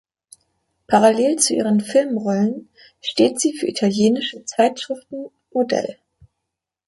[0.87, 2.69] Parallel zu ihren Filmrollen
[3.01, 5.99] steht sie für italienische Zeitschriften Modell.